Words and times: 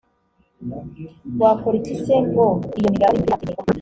wakora 1.41 1.75
iki 1.81 1.95
se 2.03 2.15
ngo 2.27 2.45
iyo 2.77 2.87
migabane 2.91 3.17
yindi 3.17 3.31
ibe 3.33 3.35
yakemererwa 3.35 3.69